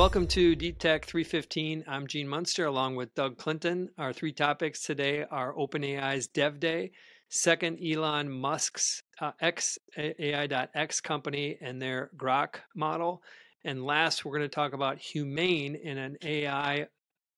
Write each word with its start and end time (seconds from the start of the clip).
Welcome 0.00 0.28
to 0.28 0.56
Deep 0.56 0.78
Tech 0.78 1.04
315. 1.04 1.84
I'm 1.86 2.06
Gene 2.06 2.26
Munster 2.26 2.64
along 2.64 2.96
with 2.96 3.14
Doug 3.14 3.36
Clinton. 3.36 3.90
Our 3.98 4.14
three 4.14 4.32
topics 4.32 4.82
today 4.82 5.26
are 5.30 5.52
OpenAI's 5.52 6.26
Dev 6.26 6.58
Day, 6.58 6.92
second 7.28 7.78
Elon 7.84 8.30
Musk's 8.30 9.02
uh, 9.20 9.32
X 9.42 9.78
AI.X 9.98 11.02
company 11.02 11.58
and 11.60 11.82
their 11.82 12.08
Grok 12.16 12.60
model, 12.74 13.22
and 13.62 13.84
last 13.84 14.24
we're 14.24 14.38
going 14.38 14.48
to 14.48 14.54
talk 14.54 14.72
about 14.72 14.96
Humane 14.96 15.74
in 15.74 15.98
an 15.98 16.16
AI 16.22 16.86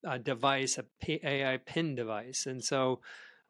uh, 0.06 0.18
device, 0.18 0.78
a 0.78 0.84
P- 1.02 1.20
AI 1.24 1.56
pin 1.56 1.96
device. 1.96 2.46
And 2.46 2.62
so 2.62 3.00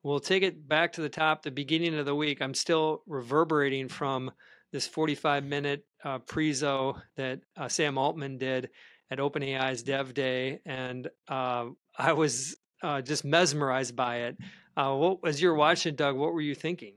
we'll 0.02 0.20
take 0.20 0.42
it 0.42 0.66
back 0.66 0.94
to 0.94 1.02
the 1.02 1.10
top, 1.10 1.42
the 1.42 1.50
beginning 1.50 1.98
of 1.98 2.06
the 2.06 2.14
week. 2.14 2.40
I'm 2.40 2.54
still 2.54 3.02
reverberating 3.06 3.88
from 3.88 4.30
this 4.72 4.86
45 4.86 5.44
minute 5.44 5.84
uh, 6.02 6.20
prezo 6.20 6.98
that 7.16 7.40
uh, 7.58 7.68
Sam 7.68 7.98
Altman 7.98 8.38
did 8.38 8.70
at 9.12 9.18
OpenAI's 9.18 9.82
Dev 9.82 10.14
Day, 10.14 10.60
and 10.64 11.06
uh, 11.28 11.66
I 11.98 12.14
was 12.14 12.56
uh, 12.82 13.02
just 13.02 13.26
mesmerized 13.26 13.94
by 13.94 14.16
it. 14.20 14.38
Uh, 14.74 14.94
what, 14.94 15.18
as 15.26 15.42
you 15.42 15.48
were 15.48 15.54
watching, 15.54 15.94
Doug, 15.94 16.16
what 16.16 16.32
were 16.32 16.40
you 16.40 16.54
thinking? 16.54 16.94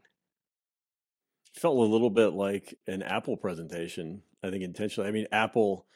Felt 1.53 1.75
a 1.75 1.81
little 1.81 2.09
bit 2.09 2.29
like 2.29 2.73
an 2.87 3.03
Apple 3.03 3.35
presentation. 3.35 4.21
I 4.41 4.49
think 4.49 4.63
intentionally. 4.63 5.09
I 5.09 5.11
mean, 5.11 5.27
Apple. 5.31 5.87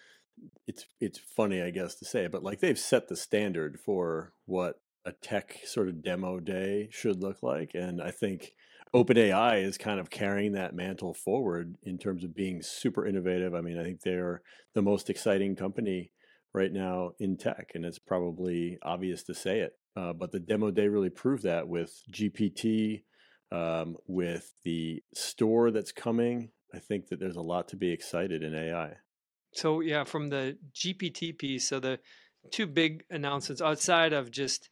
It's 0.68 0.86
it's 1.02 1.20
funny, 1.20 1.62
I 1.62 1.70
guess, 1.70 1.96
to 1.96 2.06
say, 2.06 2.28
but 2.28 2.44
like 2.44 2.60
they've 2.60 2.80
set 2.80 3.08
the 3.08 3.16
standard 3.16 3.80
for 3.80 4.34
what 4.46 4.80
a 5.06 5.12
tech 5.12 5.58
sort 5.66 5.90
of 5.90 6.02
demo 6.04 6.40
day 6.40 6.90
should 6.92 7.22
look 7.22 7.42
like, 7.42 7.72
and 7.74 8.02
I 8.02 8.12
think 8.12 8.54
OpenAI 8.94 9.64
is 9.64 9.78
kind 9.78 10.00
of 10.00 10.10
carrying 10.10 10.54
that 10.54 10.74
mantle 10.74 11.14
forward 11.14 11.76
in 11.84 11.98
terms 11.98 12.24
of 12.24 12.36
being 12.36 12.62
super 12.62 13.06
innovative. 13.06 13.54
I 13.54 13.62
mean, 13.62 13.78
I 13.78 13.84
think 13.84 14.02
they're 14.02 14.42
the 14.74 14.82
most 14.82 15.10
exciting 15.10 15.56
company 15.56 16.12
right 16.54 16.72
now 16.72 17.12
in 17.20 17.38
tech, 17.38 17.72
and 17.76 17.86
it's 17.86 18.00
probably 18.00 18.80
obvious 18.82 19.24
to 19.24 19.36
say 19.36 19.60
it. 19.60 19.74
Uh, 19.96 20.14
but 20.14 20.32
the 20.32 20.40
demo 20.40 20.72
day 20.72 20.88
really 20.88 21.10
proved 21.10 21.44
that 21.44 21.68
with 21.68 22.02
GPT, 22.12 23.04
um, 23.52 23.96
with 24.08 24.54
the 24.64 25.04
store 25.14 25.72
that's 25.72 25.92
coming. 25.92 26.50
I 26.74 26.80
think 26.80 27.08
that 27.08 27.20
there's 27.20 27.36
a 27.36 27.42
lot 27.42 27.68
to 27.70 27.76
be 27.76 27.92
excited 27.92 28.44
in 28.44 28.56
AI. 28.56 28.94
So 29.54 29.82
yeah, 29.82 30.04
from 30.04 30.30
the 30.30 30.58
GPT 30.74 31.38
piece, 31.38 31.68
so 31.68 31.80
the 31.80 32.00
two 32.52 32.68
big 32.68 33.04
announcements 33.10 33.62
outside 33.62 34.14
of 34.14 34.32
just 34.32 34.70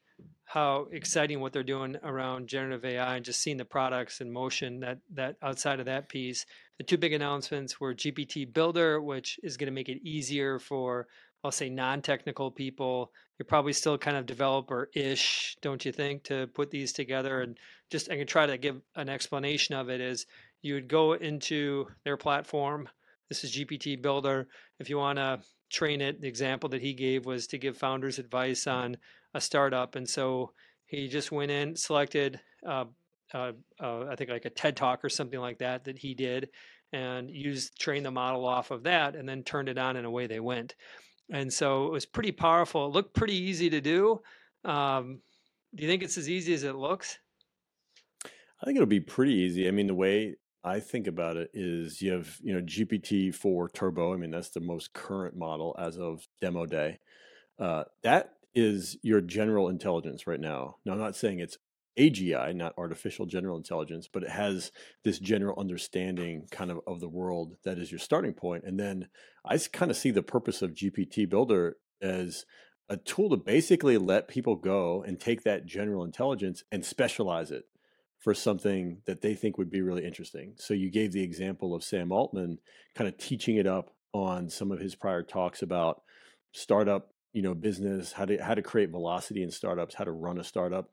how 0.49 0.87
exciting 0.93 1.41
what 1.41 1.51
they're 1.51 1.61
doing 1.61 1.97
around 2.03 2.47
generative 2.47 2.85
AI 2.85 3.17
and 3.17 3.25
just 3.25 3.41
seeing 3.41 3.57
the 3.57 3.65
products 3.65 4.21
in 4.21 4.31
motion 4.31 4.79
that 4.79 4.97
that 5.13 5.35
outside 5.43 5.81
of 5.81 5.87
that 5.87 6.07
piece. 6.07 6.45
The 6.77 6.85
two 6.85 6.97
big 6.97 7.11
announcements 7.11 7.81
were 7.81 7.93
GPT 7.93 8.53
Builder 8.53 9.01
which 9.01 9.41
is 9.43 9.57
going 9.57 9.65
to 9.65 9.73
make 9.73 9.89
it 9.89 10.01
easier 10.07 10.57
for 10.57 11.07
I'll 11.43 11.51
say 11.51 11.69
non-technical 11.69 12.51
people. 12.51 13.11
You're 13.37 13.45
probably 13.45 13.73
still 13.73 13.97
kind 13.97 14.15
of 14.15 14.25
developer-ish 14.25 15.57
don't 15.61 15.83
you 15.83 15.91
think 15.91 16.23
to 16.23 16.47
put 16.47 16.71
these 16.71 16.93
together? 16.93 17.41
And 17.41 17.57
just 17.91 18.09
I 18.09 18.15
can 18.15 18.25
try 18.25 18.45
to 18.45 18.57
give 18.57 18.81
an 18.95 19.09
explanation 19.09 19.75
of 19.75 19.89
it 19.89 19.99
is 19.99 20.27
you 20.61 20.75
would 20.75 20.87
go 20.87 21.11
into 21.13 21.87
their 22.05 22.17
platform. 22.17 22.87
This 23.27 23.43
is 23.43 23.53
GPT 23.53 24.01
Builder. 24.01 24.47
If 24.79 24.89
you 24.89 24.97
want 24.97 25.19
to 25.19 25.41
train 25.69 25.99
it 25.99 26.21
the 26.21 26.27
example 26.29 26.69
that 26.69 26.81
he 26.81 26.93
gave 26.93 27.25
was 27.25 27.47
to 27.47 27.57
give 27.57 27.75
founders 27.75 28.17
advice 28.17 28.65
on 28.65 28.95
a 29.37 29.41
startup, 29.41 29.95
and 29.95 30.07
so 30.07 30.51
he 30.85 31.07
just 31.07 31.31
went 31.31 31.51
in, 31.51 31.75
selected, 31.75 32.39
uh, 32.67 32.85
uh, 33.33 33.51
uh, 33.81 34.05
I 34.09 34.15
think 34.15 34.29
like 34.29 34.45
a 34.45 34.49
TED 34.49 34.75
talk 34.75 35.03
or 35.03 35.09
something 35.09 35.39
like 35.39 35.59
that 35.59 35.85
that 35.85 35.97
he 35.97 36.13
did, 36.13 36.49
and 36.91 37.29
used 37.29 37.79
trained 37.79 38.05
the 38.05 38.11
model 38.11 38.45
off 38.45 38.71
of 38.71 38.83
that, 38.83 39.15
and 39.15 39.27
then 39.27 39.43
turned 39.43 39.69
it 39.69 39.77
on, 39.77 39.95
and 39.95 40.05
away 40.05 40.27
they 40.27 40.39
went. 40.39 40.75
And 41.31 41.51
so 41.51 41.85
it 41.85 41.91
was 41.91 42.05
pretty 42.05 42.31
powerful. 42.31 42.87
It 42.87 42.93
looked 42.93 43.13
pretty 43.13 43.35
easy 43.35 43.69
to 43.69 43.81
do. 43.81 44.21
Um, 44.63 45.21
do 45.75 45.83
you 45.83 45.89
think 45.89 46.03
it's 46.03 46.17
as 46.17 46.29
easy 46.29 46.53
as 46.53 46.63
it 46.63 46.75
looks? 46.75 47.19
I 48.25 48.65
think 48.65 48.77
it'll 48.77 48.87
be 48.87 49.01
pretty 49.01 49.33
easy. 49.33 49.67
I 49.67 49.71
mean, 49.71 49.87
the 49.87 49.93
way 49.93 50.35
I 50.63 50.79
think 50.79 51.05
about 51.05 51.37
it 51.37 51.51
is 51.53 52.01
you 52.01 52.13
have, 52.13 52.37
you 52.41 52.53
know, 52.53 52.61
GPT 52.61 53.35
4 53.35 53.69
Turbo. 53.69 54.13
I 54.13 54.17
mean, 54.17 54.31
that's 54.31 54.49
the 54.49 54.61
most 54.61 54.93
current 54.93 55.35
model 55.35 55.75
as 55.77 55.97
of 55.97 56.27
demo 56.41 56.65
day. 56.65 56.99
Uh, 57.59 57.83
that 58.03 58.36
is 58.57 58.97
your 59.03 59.21
general 59.21 59.69
intelligence 59.69 60.25
right 60.25 60.39
now. 60.39 60.77
Now, 60.83 60.93
I'm 60.93 60.99
not 60.99 61.15
saying 61.15 61.39
it's 61.39 61.59
AGI, 61.99 62.55
not 62.55 62.73
artificial 62.75 63.27
general 63.27 63.55
intelligence, 63.55 64.09
but 64.11 64.23
it 64.23 64.31
has 64.31 64.71
this 65.03 65.19
general 65.19 65.59
understanding 65.59 66.47
kind 66.49 66.71
of 66.71 66.79
of 66.87 66.99
the 66.99 67.07
world 67.07 67.53
that 67.65 67.77
is 67.77 67.91
your 67.91 67.99
starting 67.99 68.33
point. 68.33 68.63
And 68.65 68.79
then 68.79 69.09
I 69.45 69.59
kind 69.71 69.91
of 69.91 69.97
see 69.97 70.09
the 70.09 70.23
purpose 70.23 70.63
of 70.63 70.73
GPT 70.73 71.29
Builder 71.29 71.77
as 72.01 72.45
a 72.89 72.97
tool 72.97 73.29
to 73.29 73.37
basically 73.37 73.99
let 73.99 74.27
people 74.27 74.55
go 74.55 75.03
and 75.03 75.19
take 75.19 75.43
that 75.43 75.67
general 75.67 76.03
intelligence 76.03 76.63
and 76.71 76.83
specialize 76.83 77.51
it 77.51 77.65
for 78.17 78.33
something 78.33 79.03
that 79.05 79.21
they 79.21 79.35
think 79.35 79.59
would 79.59 79.69
be 79.69 79.81
really 79.81 80.03
interesting. 80.03 80.55
So 80.57 80.73
you 80.73 80.89
gave 80.89 81.11
the 81.11 81.23
example 81.23 81.75
of 81.75 81.83
Sam 81.83 82.11
Altman 82.11 82.57
kind 82.95 83.07
of 83.07 83.19
teaching 83.19 83.57
it 83.57 83.67
up 83.67 83.91
on 84.13 84.49
some 84.49 84.71
of 84.71 84.79
his 84.79 84.95
prior 84.95 85.21
talks 85.21 85.61
about 85.61 86.01
startup 86.53 87.11
you 87.33 87.41
know 87.41 87.53
business 87.53 88.13
how 88.13 88.25
to 88.25 88.37
how 88.37 88.53
to 88.53 88.61
create 88.61 88.89
velocity 88.89 89.43
in 89.43 89.51
startups 89.51 89.95
how 89.95 90.03
to 90.03 90.11
run 90.11 90.39
a 90.39 90.43
startup 90.43 90.89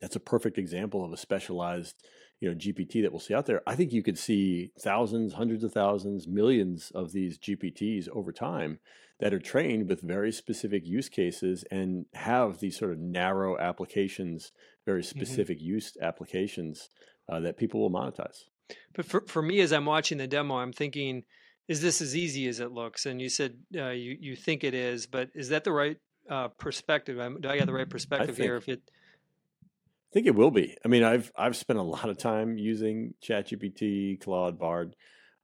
that's 0.00 0.16
a 0.16 0.20
perfect 0.20 0.58
example 0.58 1.04
of 1.04 1.12
a 1.12 1.16
specialized 1.16 1.94
you 2.40 2.48
know 2.48 2.54
gpt 2.54 3.02
that 3.02 3.12
we'll 3.12 3.20
see 3.20 3.34
out 3.34 3.46
there 3.46 3.62
i 3.66 3.74
think 3.74 3.92
you 3.92 4.02
could 4.02 4.18
see 4.18 4.70
thousands 4.78 5.34
hundreds 5.34 5.64
of 5.64 5.72
thousands 5.72 6.26
millions 6.26 6.90
of 6.94 7.12
these 7.12 7.38
gpts 7.38 8.08
over 8.10 8.32
time 8.32 8.78
that 9.20 9.32
are 9.32 9.38
trained 9.38 9.88
with 9.88 10.00
very 10.00 10.32
specific 10.32 10.84
use 10.84 11.08
cases 11.08 11.64
and 11.70 12.06
have 12.14 12.58
these 12.58 12.76
sort 12.76 12.92
of 12.92 12.98
narrow 12.98 13.58
applications 13.58 14.52
very 14.84 15.02
mm-hmm. 15.02 15.18
specific 15.18 15.58
mm-hmm. 15.58 15.68
use 15.68 15.96
applications 16.02 16.90
uh, 17.28 17.40
that 17.40 17.56
people 17.56 17.80
will 17.80 17.90
monetize 17.90 18.44
but 18.92 19.04
for, 19.04 19.22
for 19.26 19.42
me 19.42 19.60
as 19.60 19.72
i'm 19.72 19.86
watching 19.86 20.18
the 20.18 20.26
demo 20.26 20.56
i'm 20.56 20.72
thinking 20.72 21.22
is 21.68 21.80
this 21.80 22.00
as 22.00 22.16
easy 22.16 22.48
as 22.48 22.60
it 22.60 22.72
looks? 22.72 23.06
And 23.06 23.20
you 23.20 23.28
said 23.28 23.56
uh, 23.76 23.90
you 23.90 24.16
you 24.20 24.36
think 24.36 24.64
it 24.64 24.74
is, 24.74 25.06
but 25.06 25.30
is 25.34 25.48
that 25.48 25.64
the 25.64 25.72
right 25.72 25.96
uh, 26.28 26.48
perspective? 26.48 27.16
Do 27.40 27.48
I 27.48 27.58
have 27.58 27.66
the 27.66 27.72
right 27.72 27.88
perspective 27.88 28.36
think, 28.36 28.44
here? 28.44 28.56
If 28.56 28.68
it, 28.68 28.82
I 28.86 30.12
think 30.12 30.26
it 30.26 30.34
will 30.34 30.50
be. 30.50 30.76
I 30.84 30.88
mean, 30.88 31.02
I've 31.02 31.32
I've 31.36 31.56
spent 31.56 31.78
a 31.78 31.82
lot 31.82 32.08
of 32.08 32.18
time 32.18 32.58
using 32.58 33.14
ChatGPT, 33.22 34.20
Claude, 34.20 34.58
Bard. 34.58 34.96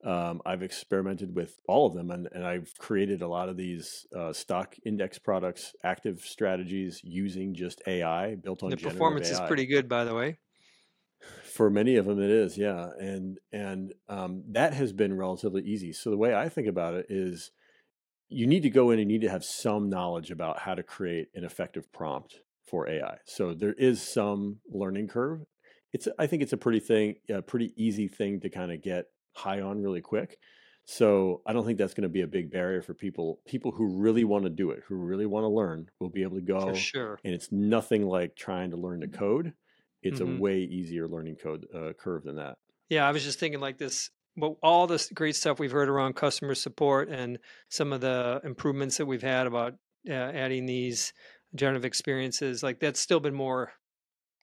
Um, 0.03 0.41
I've 0.47 0.63
experimented 0.63 1.37
with 1.37 1.59
all 1.69 1.87
of 1.87 1.93
them, 1.93 2.11
and, 2.11 2.27
and 2.33 2.43
I've 2.43 2.73
created 2.79 3.21
a 3.21 3.29
lot 3.29 3.51
of 3.51 3.59
these 3.59 4.07
uh, 4.17 4.33
stock 4.33 4.75
index 4.87 5.19
products, 5.19 5.75
active 5.85 6.23
strategies 6.23 7.03
using 7.05 7.55
just 7.55 7.83
AI 7.87 8.37
built 8.37 8.63
on. 8.63 8.71
The 8.71 8.79
performance 8.79 9.29
AI. 9.29 9.35
is 9.35 9.41
pretty 9.47 9.67
good, 9.67 9.91
by 9.91 10.05
the 10.05 10.15
way 10.15 10.39
for 11.60 11.69
many 11.69 11.97
of 11.97 12.06
them 12.06 12.19
it 12.19 12.31
is 12.31 12.56
yeah 12.56 12.88
and 12.98 13.38
and 13.53 13.93
um, 14.09 14.43
that 14.48 14.72
has 14.72 14.94
been 14.94 15.15
relatively 15.15 15.60
easy. 15.60 15.93
So 15.93 16.09
the 16.09 16.16
way 16.16 16.34
i 16.34 16.48
think 16.48 16.66
about 16.66 16.94
it 16.94 17.04
is 17.10 17.50
you 18.31 18.47
need 18.47 18.62
to 18.62 18.71
go 18.71 18.91
in 18.91 18.98
and 18.98 19.10
you 19.10 19.19
need 19.19 19.26
to 19.26 19.31
have 19.31 19.44
some 19.44 19.91
knowledge 19.91 20.31
about 20.31 20.60
how 20.60 20.75
to 20.75 20.82
create 20.82 21.28
an 21.34 21.44
effective 21.44 21.93
prompt 21.93 22.37
for 22.66 22.88
ai 22.88 23.19
so 23.26 23.53
there 23.53 23.75
is 23.75 24.00
some 24.00 24.60
learning 24.71 25.09
curve. 25.09 25.41
It's 25.93 26.09
i 26.19 26.26
think 26.26 26.43
it's 26.43 26.54
a 26.54 26.56
pretty 26.56 26.81
thing 26.81 27.16
a 27.28 27.43
pretty 27.43 27.75
easy 27.77 28.09
thing 28.09 28.41
to 28.41 28.48
kind 28.48 28.72
of 28.72 28.81
get 28.81 29.04
high 29.37 29.60
on 29.60 29.82
really 29.82 30.00
quick. 30.00 30.38
So 30.87 31.42
i 31.47 31.53
don't 31.53 31.66
think 31.66 31.77
that's 31.77 31.92
going 31.92 32.09
to 32.09 32.19
be 32.19 32.22
a 32.22 32.27
big 32.38 32.50
barrier 32.50 32.81
for 32.81 32.94
people. 32.94 33.41
People 33.47 33.72
who 33.72 34.00
really 34.00 34.25
want 34.25 34.44
to 34.44 34.50
do 34.50 34.71
it 34.71 34.82
who 34.87 34.94
really 34.94 35.27
want 35.27 35.44
to 35.44 35.48
learn 35.48 35.91
will 36.00 36.09
be 36.09 36.22
able 36.22 36.37
to 36.37 36.53
go 36.54 36.60
for 36.69 36.75
sure. 36.75 37.21
and 37.22 37.34
it's 37.34 37.53
nothing 37.53 38.06
like 38.06 38.34
trying 38.34 38.71
to 38.71 38.78
learn 38.78 39.03
to 39.03 39.09
code 39.09 39.53
it's 40.03 40.21
mm-hmm. 40.21 40.38
a 40.38 40.41
way 40.41 40.59
easier 40.59 41.06
learning 41.09 41.37
code 41.37 41.66
uh, 41.75 41.93
curve 41.93 42.25
than 42.25 42.37
that. 42.37 42.56
Yeah, 42.88 43.06
I 43.06 43.12
was 43.12 43.25
just 43.25 43.38
thinking 43.38 43.61
like 43.61 43.78
this. 43.78 44.11
Well, 44.37 44.59
all 44.62 44.87
this 44.87 45.11
great 45.11 45.37
stuff 45.37 45.59
we've 45.59 45.72
heard 45.72 45.88
around 45.88 46.15
customer 46.15 46.55
support 46.55 47.09
and 47.09 47.38
some 47.69 47.93
of 47.93 48.00
the 48.00 48.41
improvements 48.44 48.97
that 48.99 49.06
we've 49.06 49.22
had 49.22 49.47
about 49.47 49.75
uh, 50.09 50.13
adding 50.13 50.66
these 50.66 51.13
generative 51.54 51.84
experiences, 51.84 52.63
like 52.63 52.80
that's 52.80 53.01
still 53.01 53.21
been 53.21 53.34
more 53.34 53.72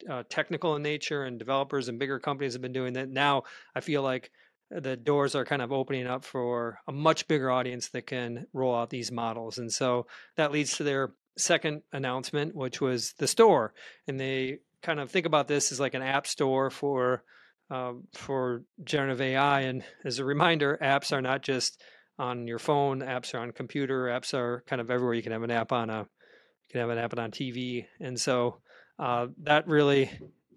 uh, 0.09 0.23
technical 0.29 0.75
in 0.75 0.83
nature, 0.83 1.23
and 1.23 1.39
developers 1.39 1.89
and 1.89 1.99
bigger 1.99 2.19
companies 2.19 2.53
have 2.53 2.61
been 2.61 2.73
doing 2.73 2.93
that. 2.93 3.09
Now, 3.09 3.43
I 3.73 3.79
feel 3.79 4.01
like 4.01 4.31
the 4.69 4.97
doors 4.97 5.33
are 5.33 5.45
kind 5.45 5.61
of 5.61 5.71
opening 5.71 6.07
up 6.07 6.25
for 6.25 6.79
a 6.87 6.91
much 6.91 7.27
bigger 7.27 7.49
audience 7.49 7.89
that 7.89 8.05
can 8.05 8.45
roll 8.53 8.75
out 8.75 8.89
these 8.89 9.11
models, 9.11 9.57
and 9.57 9.71
so 9.71 10.05
that 10.35 10.51
leads 10.51 10.77
to 10.77 10.83
their 10.83 11.13
second 11.37 11.81
announcement, 11.93 12.55
which 12.55 12.81
was 12.81 13.13
the 13.19 13.27
store, 13.27 13.73
and 14.07 14.19
they 14.19 14.59
kind 14.81 14.99
of 14.99 15.11
think 15.11 15.25
about 15.25 15.47
this 15.47 15.71
as 15.71 15.79
like 15.79 15.93
an 15.93 16.01
app 16.01 16.27
store 16.27 16.69
for 16.69 17.23
um, 17.69 18.03
for 18.13 18.63
generative 18.83 19.21
AI. 19.21 19.61
And 19.61 19.83
as 20.05 20.19
a 20.19 20.25
reminder, 20.25 20.77
apps 20.81 21.11
are 21.11 21.21
not 21.21 21.41
just 21.41 21.81
on 22.17 22.47
your 22.47 22.59
phone. 22.59 22.99
Apps 22.99 23.33
are 23.33 23.39
on 23.39 23.51
computer. 23.51 24.05
Apps 24.05 24.33
are 24.33 24.63
kind 24.67 24.81
of 24.81 24.89
everywhere. 24.89 25.15
You 25.15 25.23
can 25.23 25.33
have 25.33 25.43
an 25.43 25.51
app 25.51 25.71
on 25.71 25.89
a 25.89 25.99
you 25.99 26.71
can 26.71 26.81
have 26.81 26.89
an 26.89 26.97
app 26.97 27.17
on 27.17 27.31
TV. 27.31 27.85
And 27.99 28.19
so 28.19 28.57
uh, 28.99 29.27
that 29.43 29.67
really, 29.67 30.09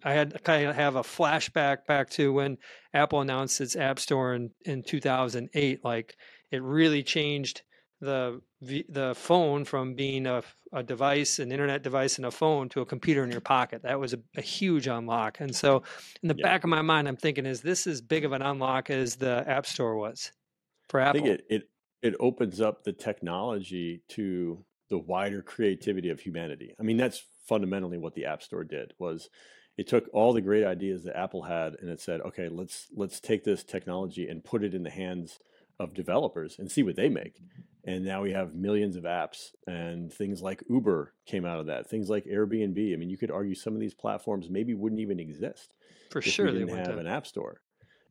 I 0.02 0.12
had 0.12 0.42
kind 0.44 0.66
of 0.66 0.76
have 0.76 0.96
a 0.96 1.02
flashback 1.02 1.86
back 1.86 2.10
to 2.10 2.32
when 2.32 2.58
Apple 2.94 3.20
announced 3.20 3.60
its 3.60 3.76
App 3.76 3.98
Store 3.98 4.34
in 4.34 4.50
in 4.64 4.82
2008. 4.82 5.84
Like 5.84 6.16
it 6.50 6.62
really 6.62 7.02
changed 7.02 7.62
the 8.00 8.40
the 8.62 9.14
phone 9.14 9.64
from 9.64 9.94
being 9.94 10.26
a, 10.26 10.42
a 10.72 10.82
device, 10.82 11.38
an 11.38 11.52
internet 11.52 11.82
device, 11.82 12.16
and 12.16 12.26
a 12.26 12.30
phone 12.30 12.68
to 12.70 12.80
a 12.80 12.86
computer 12.86 13.24
in 13.24 13.30
your 13.30 13.40
pocket. 13.40 13.82
That 13.82 13.98
was 13.98 14.12
a, 14.12 14.18
a 14.36 14.40
huge 14.40 14.86
unlock. 14.86 15.40
And 15.40 15.54
so, 15.54 15.82
in 16.22 16.28
the 16.28 16.36
yeah. 16.36 16.42
back 16.42 16.64
of 16.64 16.70
my 16.70 16.82
mind, 16.82 17.08
I'm 17.08 17.16
thinking, 17.16 17.46
is 17.46 17.60
this 17.60 17.86
as 17.86 18.00
big 18.00 18.24
of 18.24 18.32
an 18.32 18.42
unlock 18.42 18.90
as 18.90 19.16
the 19.16 19.44
App 19.46 19.66
Store 19.66 19.96
was 19.96 20.32
for 20.88 21.00
Apple? 21.00 21.20
I 21.20 21.24
think 21.24 21.40
it 21.40 21.46
it, 21.50 21.68
it 22.02 22.14
opens 22.20 22.60
up 22.60 22.84
the 22.84 22.92
technology 22.92 24.02
to 24.10 24.64
the 24.88 24.98
wider 24.98 25.42
creativity 25.42 26.10
of 26.10 26.20
humanity. 26.20 26.74
I 26.78 26.82
mean, 26.82 26.96
that's 26.96 27.22
fundamentally 27.46 27.98
what 27.98 28.14
the 28.14 28.26
App 28.26 28.42
Store 28.42 28.64
did. 28.64 28.92
Was 28.98 29.28
it 29.76 29.88
took 29.88 30.04
all 30.12 30.32
the 30.32 30.40
great 30.40 30.64
ideas 30.64 31.04
that 31.04 31.16
Apple 31.16 31.42
had 31.42 31.76
and 31.80 31.88
it 31.90 32.00
said, 32.00 32.20
okay, 32.22 32.48
let's 32.48 32.88
let's 32.94 33.20
take 33.20 33.44
this 33.44 33.64
technology 33.64 34.28
and 34.28 34.44
put 34.44 34.64
it 34.64 34.74
in 34.74 34.82
the 34.82 34.90
hands 34.90 35.38
of 35.80 35.94
developers 35.94 36.58
and 36.58 36.70
see 36.70 36.82
what 36.82 36.94
they 36.94 37.08
make. 37.08 37.40
And 37.84 38.04
now 38.04 38.22
we 38.22 38.32
have 38.32 38.54
millions 38.54 38.94
of 38.96 39.04
apps 39.04 39.52
and 39.66 40.12
things 40.12 40.42
like 40.42 40.62
Uber 40.68 41.14
came 41.26 41.46
out 41.46 41.58
of 41.58 41.66
that. 41.66 41.88
Things 41.88 42.10
like 42.10 42.26
Airbnb. 42.26 42.92
I 42.92 42.96
mean, 42.96 43.08
you 43.08 43.16
could 43.16 43.30
argue 43.30 43.54
some 43.54 43.74
of 43.74 43.80
these 43.80 43.94
platforms 43.94 44.50
maybe 44.50 44.74
wouldn't 44.74 45.00
even 45.00 45.18
exist. 45.18 45.72
For 46.10 46.20
sure, 46.20 46.52
they 46.52 46.58
didn't 46.58 46.76
have 46.76 46.98
an 46.98 47.06
app 47.06 47.26
store. 47.26 47.62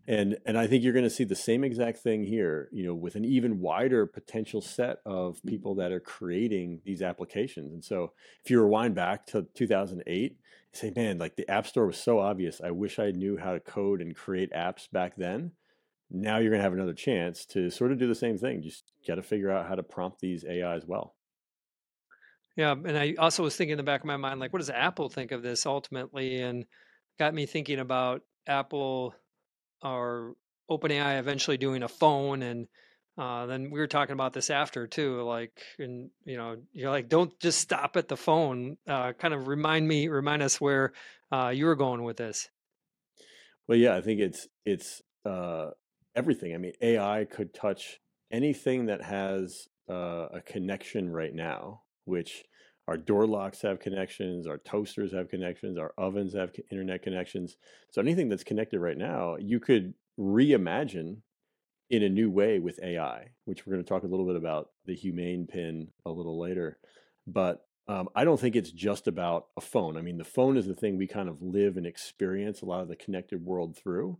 And 0.08 0.38
and 0.46 0.58
I 0.58 0.66
think 0.66 0.84
you're 0.84 0.94
going 0.94 1.04
to 1.04 1.10
see 1.10 1.24
the 1.24 1.36
same 1.36 1.64
exact 1.64 2.00
thing 2.00 2.24
here, 2.24 2.68
you 2.72 2.84
know, 2.84 2.96
with 2.96 3.14
an 3.16 3.26
even 3.26 3.60
wider 3.60 4.08
potential 4.08 4.60
set 4.60 4.98
of 5.06 5.40
people 5.46 5.76
that 5.76 5.92
are 5.92 6.00
creating 6.00 6.82
these 6.84 7.04
applications. 7.04 7.72
And 7.72 7.84
so 7.84 8.14
if 8.44 8.50
you 8.50 8.60
rewind 8.60 8.96
back 8.96 9.28
to 9.28 9.46
2008, 9.54 10.38
say, 10.74 10.94
man, 10.96 11.20
like 11.20 11.36
the 11.36 11.50
App 11.50 11.68
Store 11.68 11.86
was 11.86 11.98
so 11.98 12.18
obvious. 12.18 12.60
I 12.60 12.72
wish 12.72 12.98
I 12.98 13.12
knew 13.12 13.38
how 13.38 13.54
to 13.54 13.60
code 13.60 14.02
and 14.02 14.16
create 14.16 14.52
apps 14.52 14.90
back 14.92 15.16
then 15.16 15.52
now 16.12 16.38
you're 16.38 16.50
going 16.50 16.60
to 16.60 16.64
have 16.64 16.74
another 16.74 16.94
chance 16.94 17.46
to 17.48 17.70
sort 17.70 17.92
of 17.92 18.00
do 18.00 18.08
the 18.08 18.16
same 18.16 18.38
thing. 18.38 18.62
Just 18.62 18.84
got 19.08 19.16
to 19.16 19.24
figure 19.24 19.52
out 19.52 19.68
how 19.68 19.76
to 19.76 19.84
prompt 19.84 20.20
these 20.20 20.44
AIs 20.46 20.84
well. 20.86 21.16
Yeah, 22.56 22.72
and 22.72 22.98
I 22.98 23.16
also 23.18 23.44
was 23.44 23.56
thinking 23.56 23.74
in 23.74 23.78
the 23.78 23.84
back 23.84 24.02
of 24.02 24.06
my 24.06 24.18
mind, 24.18 24.40
like, 24.40 24.52
what 24.52 24.60
does 24.60 24.70
Apple 24.70 25.10
think 25.10 25.32
of 25.32 25.42
this 25.42 25.66
ultimately? 25.66 26.42
And 26.42 26.66
got 27.18 27.34
me 27.34 27.46
thinking 27.46 27.80
about 27.80 28.22
Apple 28.48 29.14
or 29.84 30.34
OpenAI 30.70 31.20
eventually 31.20 31.58
doing 31.58 31.84
a 31.84 31.88
phone, 31.88 32.42
and 32.42 32.68
uh, 33.18 33.46
then 33.46 33.70
we 33.72 33.80
were 33.80 33.88
talking 33.88 34.14
about 34.14 34.34
this 34.34 34.50
after 34.50 34.88
too. 34.88 35.22
Like, 35.22 35.62
and 35.78 36.10
you 36.26 36.38
know, 36.38 36.58
you're 36.74 36.90
like, 36.90 37.08
don't 37.08 37.38
just 37.40 37.60
stop 37.60 37.98
at 37.98 38.08
the 38.08 38.18
phone. 38.18 38.78
Uh, 38.88 39.14
kind 39.14 39.34
of 39.34 39.48
remind 39.48 39.88
me, 39.88 40.08
remind 40.08 40.42
us 40.42 40.60
where 40.60 40.94
uh, 41.32 41.50
you 41.50 41.66
were 41.66 41.76
going 41.76 42.04
with 42.04 42.18
this. 42.18 42.50
Well, 43.68 43.78
yeah, 43.78 43.96
I 43.96 44.02
think 44.02 44.20
it's 44.20 44.48
it's 44.66 45.02
uh, 45.26 45.70
everything. 46.16 46.54
I 46.54 46.58
mean, 46.58 46.74
AI 46.82 47.26
could 47.30 47.54
touch 47.54 48.00
anything 48.32 48.88
that 48.88 49.02
has 49.04 49.68
uh, 49.90 50.28
a 50.34 50.42
connection 50.46 51.12
right 51.12 51.34
now, 51.34 51.82
which 52.06 52.44
our 52.88 52.98
door 52.98 53.28
locks 53.28 53.62
have 53.62 53.80
connections, 53.80 54.48
our 54.48 54.58
toasters 54.58 55.14
have 55.14 55.30
connections, 55.30 55.78
our 55.78 55.94
ovens 55.98 56.34
have 56.34 56.52
internet 56.72 57.04
connections. 57.04 57.58
So 57.92 58.02
anything 58.02 58.30
that's 58.30 58.44
connected 58.44 58.80
right 58.80 58.98
now, 58.98 59.38
you 59.40 59.60
could 59.60 59.94
reimagine 60.20 61.18
in 61.90 62.04
a 62.04 62.10
new 62.10 62.30
way 62.30 62.60
with 62.60 62.80
AI, 62.84 63.30
which 63.46 63.66
we're 63.66 63.74
going 63.74 63.84
to 63.84 63.90
talk 63.90 64.04
a 64.04 64.08
little 64.08 64.26
bit 64.26 64.36
about 64.36 64.70
the 64.86 64.96
humane 64.96 65.48
pin 65.48 65.90
a 66.06 66.12
little 66.12 66.40
later. 66.40 66.78
But 67.26 67.66
um, 67.88 68.10
I 68.16 68.24
don't 68.24 68.40
think 68.40 68.56
it's 68.56 68.72
just 68.72 69.08
about 69.08 69.48
a 69.58 69.62
phone. 69.62 69.98
I 69.98 70.02
mean, 70.02 70.18
the 70.18 70.24
phone 70.24 70.58
is 70.58 70.68
the 70.68 70.76
thing 70.76 70.98
we 70.98 71.08
kind 71.08 71.28
of 71.28 71.42
live 71.42 71.78
and 71.78 71.88
experience 71.88 72.62
a 72.62 72.66
lot 72.66 72.82
of 72.82 72.88
the 72.88 72.96
connected 72.96 73.44
world 73.44 73.76
through. 73.76 74.20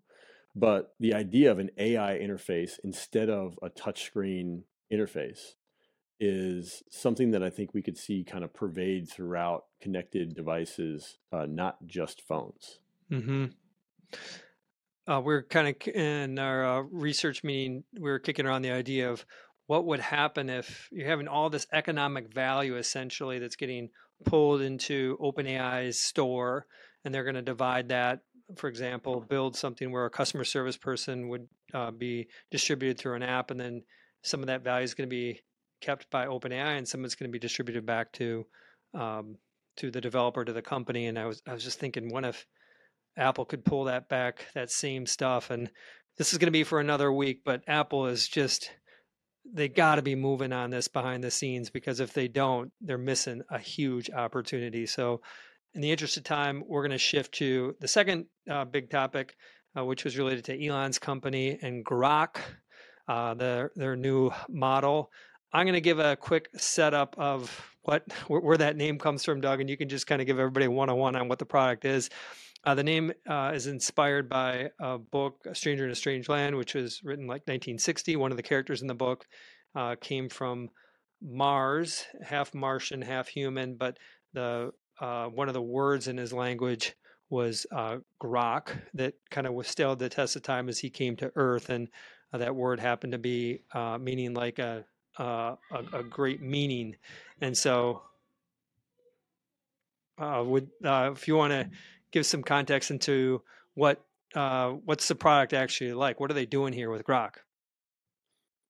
But 0.60 0.94
the 1.00 1.14
idea 1.14 1.52
of 1.52 1.60
an 1.60 1.70
AI 1.78 2.20
interface 2.22 2.80
instead 2.84 3.30
of 3.30 3.58
a 3.62 3.70
touchscreen 3.70 4.64
interface 4.92 5.54
is 6.20 6.84
something 6.90 7.32
that 7.32 7.42
I 7.42 7.50
think 7.50 7.74
we 7.74 7.82
could 7.82 7.98
see 7.98 8.26
kind 8.26 8.44
of 8.44 8.54
pervade 8.54 9.10
throughout 9.10 9.66
connected 9.82 10.36
devices, 10.36 11.18
uh, 11.32 11.46
not 11.46 11.88
just 11.88 12.22
phones. 12.28 12.80
Mm-hmm. 13.10 13.46
Uh, 15.08 15.22
we're 15.22 15.44
kind 15.44 15.70
of 15.70 15.88
in 15.96 16.38
our 16.38 16.80
uh, 16.80 16.82
research 16.92 17.44
meeting, 17.44 17.86
we 17.94 18.10
were 18.10 18.20
kicking 18.20 18.46
around 18.46 18.64
the 18.64 18.72
idea 18.72 19.10
of 19.10 19.26
what 19.68 19.86
would 19.86 20.02
happen 20.02 20.50
if 20.50 20.90
you're 20.92 21.08
having 21.08 21.28
all 21.28 21.50
this 21.50 21.68
economic 21.72 22.34
value 22.34 22.76
essentially 22.76 23.40
that's 23.40 23.56
getting 23.56 23.90
pulled 24.26 24.62
into 24.62 25.18
OpenAI's 25.22 26.00
store, 26.00 26.66
and 27.06 27.14
they're 27.14 27.24
going 27.24 27.36
to 27.36 27.42
divide 27.42 27.90
that 27.90 28.20
for 28.56 28.68
example, 28.68 29.24
build 29.28 29.56
something 29.56 29.92
where 29.92 30.06
a 30.06 30.10
customer 30.10 30.44
service 30.44 30.78
person 30.78 31.30
would 31.30 31.48
uh, 31.74 31.92
be 31.92 32.28
distributed 32.52 32.98
through 32.98 33.16
an 33.16 33.24
app, 33.24 33.52
and 33.52 33.60
then 33.60 33.84
some 34.24 34.42
of 34.42 34.48
that 34.48 34.64
value 34.64 34.84
is 34.84 34.94
going 34.94 35.10
to 35.10 35.16
be 35.16 35.42
kept 35.82 36.10
by 36.10 36.26
OpenAI, 36.26 36.78
and 36.78 36.88
some 36.88 37.02
of 37.02 37.06
it's 37.06 37.16
going 37.16 37.30
to 37.30 37.34
be 37.34 37.40
distributed 37.40 37.86
back 37.86 38.12
to 38.14 38.46
um, 38.94 39.38
to 39.78 39.92
the 39.92 40.02
developer, 40.02 40.44
to 40.44 40.54
the 40.54 40.62
company. 40.62 41.08
And 41.08 41.18
I 41.18 41.26
was 41.26 41.42
I 41.48 41.54
was 41.54 41.64
just 41.64 41.80
thinking, 41.80 42.12
what 42.12 42.26
if 42.26 42.46
Apple 43.18 43.46
could 43.46 43.66
pull 43.66 43.86
that 43.86 44.10
back, 44.10 44.46
that 44.54 44.72
same 44.72 45.06
stuff? 45.06 45.50
And 45.50 45.70
this 46.18 46.34
is 46.34 46.38
going 46.38 46.48
to 46.48 46.52
be 46.52 46.64
for 46.64 46.80
another 46.80 47.12
week, 47.12 47.42
but 47.46 47.64
Apple 47.68 48.08
is 48.08 48.28
just 48.28 48.72
they 49.52 49.68
got 49.68 49.96
to 49.96 50.02
be 50.02 50.16
moving 50.16 50.54
on 50.54 50.70
this 50.70 50.88
behind 50.88 51.24
the 51.24 51.32
scenes 51.32 51.70
because 51.70 52.00
if 52.00 52.14
they 52.14 52.28
don't, 52.28 52.72
they're 52.82 52.98
missing 52.98 53.42
a 53.50 53.58
huge 53.58 54.10
opportunity. 54.12 54.86
So 54.86 55.22
in 55.74 55.82
the 55.82 55.92
interest 55.92 56.18
of 56.18 56.24
time, 56.24 56.64
we're 56.68 56.82
going 56.82 56.92
to 56.92 56.98
shift 56.98 57.34
to 57.36 57.76
the 57.80 57.88
second 57.88 58.26
uh, 58.50 58.66
big 58.66 58.90
topic, 58.90 59.36
uh, 59.78 59.86
which 59.86 60.04
was 60.04 60.18
related 60.18 60.46
to 60.46 60.66
Elon's 60.66 61.00
company 61.00 61.60
and 61.62 61.86
Grok, 61.86 62.38
uh, 63.08 63.34
their 63.36 63.72
their 63.76 63.96
new 63.96 64.32
model. 64.50 65.12
I'm 65.52 65.66
going 65.66 65.74
to 65.74 65.82
give 65.82 66.00
a 66.00 66.16
quick 66.16 66.50
setup 66.58 67.16
of 67.18 67.74
what 67.84 68.04
where, 68.28 68.42
where, 68.42 68.58
that 68.58 68.78
name 68.78 69.00
comes 69.00 69.24
from, 69.24 69.42
Doug, 69.42 69.62
and 69.62 69.70
you 69.70 69.78
can 69.78 69.90
just 69.90 70.08
kind 70.08 70.22
of 70.22 70.28
give 70.28 70.40
everybody 70.40 70.66
a 70.66 70.72
one-on-one 70.72 71.16
on 71.16 71.28
what 71.28 71.40
the 71.40 71.46
product 71.46 71.86
is. 71.86 72.10
Uh, 72.66 72.76
the 72.76 72.84
name 72.84 73.14
uh, 73.28 73.52
is 73.54 73.68
inspired 73.68 74.28
by 74.28 74.70
a 74.82 74.98
book, 74.98 75.38
A 75.46 75.56
Stranger 75.56 75.86
in 75.86 75.92
a 75.92 75.96
Strange 75.96 76.28
Land, 76.28 76.58
which 76.58 76.74
was 76.76 77.02
written 77.04 77.26
like 77.26 77.44
1960. 77.44 78.18
One 78.18 78.32
of 78.32 78.38
the 78.38 78.44
characters 78.44 78.82
in 78.82 78.88
the 78.88 78.94
book 78.94 79.26
uh, 79.76 79.96
came 80.02 80.28
from 80.28 80.70
Mars, 81.22 82.06
half 82.22 82.54
Martian, 82.54 83.02
half 83.02 83.30
human, 83.30 83.76
but 83.76 83.98
the 84.34 84.72
uh, 85.00 85.28
one 85.28 85.48
of 85.48 85.54
the 85.54 85.62
words 85.62 86.08
in 86.08 86.18
his 86.18 86.34
language 86.34 86.96
was 87.30 87.66
uh, 87.72 87.98
grok 88.22 88.70
that 88.94 89.14
kind 89.30 89.48
of 89.48 89.54
withstood 89.54 90.00
the 90.00 90.10
test 90.10 90.36
of 90.36 90.42
time 90.42 90.68
as 90.68 90.80
he 90.80 90.90
came 90.90 91.16
to 91.16 91.32
earth 91.36 91.70
and 91.70 91.88
uh, 92.34 92.38
that 92.38 92.56
word 92.56 92.80
happened 92.80 93.14
to 93.14 93.18
be 93.18 93.62
uh, 93.74 93.98
meaning 93.98 94.34
like 94.34 94.60
a, 94.60 94.84
uh, 95.18 95.56
a, 95.72 96.00
a 96.00 96.04
great 96.04 96.42
meaning. 96.42 96.96
And 97.42 97.58
so 97.58 98.02
uh, 100.18 100.44
would 100.46 100.70
if 100.82 101.28
you 101.28 101.36
want 101.36 101.52
to 101.52 101.70
give 102.12 102.26
some 102.26 102.44
context 102.44 102.92
into 102.92 103.42
what 103.76 104.04
what's 104.34 105.08
the 105.08 105.16
product 105.16 105.54
actually 105.54 105.94
like? 105.94 106.20
What 106.20 106.30
are 106.30 106.36
they 106.36 106.46
doing 106.46 106.74
here 106.74 106.92
with 106.92 107.06
grok? 107.06 107.36